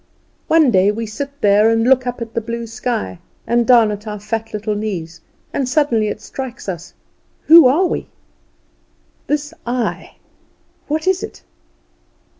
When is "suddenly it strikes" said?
5.69-6.67